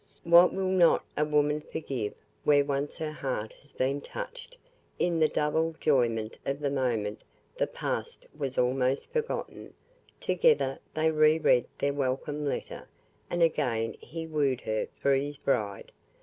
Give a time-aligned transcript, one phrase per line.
[0.23, 4.57] What will not a woman forgive where once her heart has been touched
[4.97, 6.09] in the double joy
[6.43, 7.21] of the moment
[7.55, 9.75] the past was almost forgotten
[10.19, 12.87] together they re read the welcome letter,
[13.29, 15.91] and again he wooed her for his bride.